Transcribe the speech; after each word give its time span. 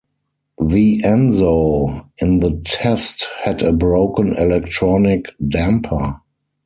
The 0.59 1.03
Enzo 1.05 2.09
in 2.17 2.39
the 2.39 2.59
test 2.65 3.27
had 3.43 3.61
a 3.61 3.71
broken 3.71 4.33
electronic 4.35 5.27
damper. 5.47 6.15